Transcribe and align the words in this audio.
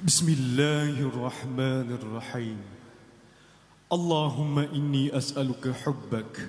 بسم 0.00 0.28
الله 0.32 1.12
الرحمن 1.12 1.92
الرحيم. 1.92 2.56
اللهم 3.92 4.58
إني 4.58 5.16
أسألك 5.16 5.76
حبك 5.84 6.48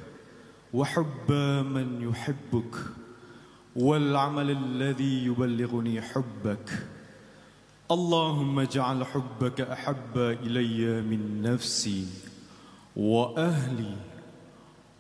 وحب 0.74 1.32
من 1.68 2.00
يحبك 2.10 2.76
والعمل 3.76 4.52
الذي 4.52 5.26
يبلغني 5.26 6.02
حبك. 6.02 6.88
اللهم 7.92 8.60
اجعل 8.60 9.06
حبك 9.06 9.62
أحب 9.62 10.18
إلي 10.48 11.02
من 11.02 11.42
نفسي 11.42 12.08
وأهلي 12.96 13.96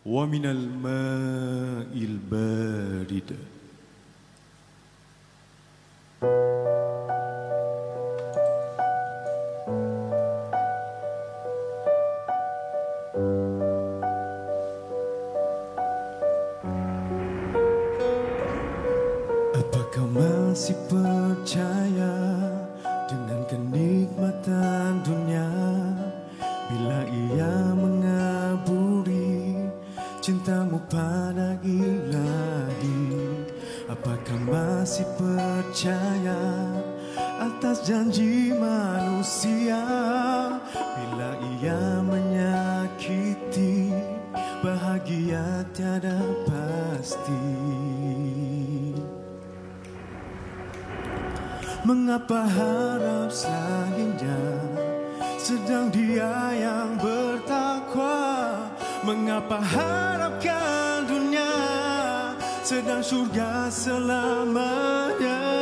ومن 0.05 0.45
الماء 0.45 1.95
البارد. 1.95 3.31
Masih 20.61 20.77
percaya 20.93 22.13
dengan 23.09 23.41
kenikmatan 23.49 25.01
dunia 25.01 25.49
bila 26.69 27.01
ia 27.09 27.73
mengaburi 27.73 29.57
cintamu 30.21 30.77
pada 30.85 31.57
ilahi? 31.65 33.09
Apakah 33.89 34.37
masih 34.45 35.09
percaya 35.17 36.37
atas 37.41 37.81
janji 37.81 38.53
manusia 38.53 39.81
bila 40.77 41.41
ia 41.57 42.05
menyakiti 42.05 43.89
bahagia 44.61 45.65
tiada 45.73 46.21
pasti? 46.45 47.80
Mengapa 51.81 52.45
harap 52.45 53.33
selainnya 53.33 54.37
Sedang 55.41 55.89
dia 55.89 56.53
yang 56.53 56.93
bertakwa? 57.01 58.53
Mengapa 59.01 59.57
harapkan 59.57 61.09
dunia 61.09 61.57
Sedang 62.61 63.01
surga 63.01 63.73
selamanya 63.73 65.60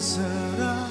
berserah 0.00 0.88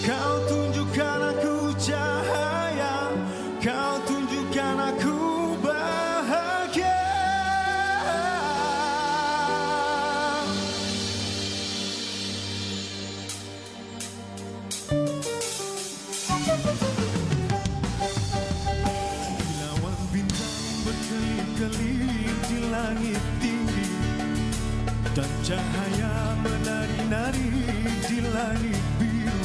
Kau 0.00 0.34
tunjukkan 0.48 1.20
aku 1.36 1.76
cahaya. 1.76 3.12
Kau 3.60 3.94
tunjukkan 4.08 4.76
aku 4.96 5.16
bahagia. 5.60 6.96
Kilauan 19.36 19.98
bintang 20.08 20.56
berkelip-kelip 20.86 22.36
di 22.48 22.58
langit 22.72 23.22
tinggi 23.42 23.88
Dan 25.12 25.30
cahaya 25.44 26.16
menari-nari 27.26 27.94
di 28.06 28.18
langit 28.30 28.82
biru. 29.02 29.42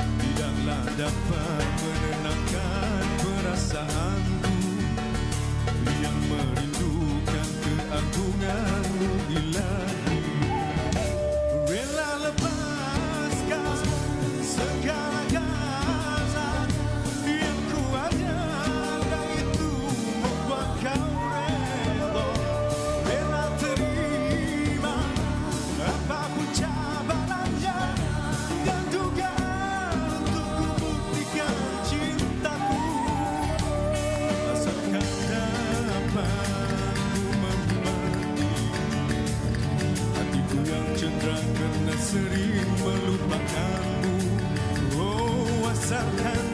Tidaklah 0.00 0.84
dapat 0.96 1.66
menenangkan 1.84 3.04
perasaanku. 3.20 4.56
Yang 6.00 6.18
merindukan 6.24 6.69
sering 42.00 42.70
melupakanmu. 42.80 44.16
Oh 44.96 45.68
asalkan 45.68 46.44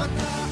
atrás. 0.00 0.47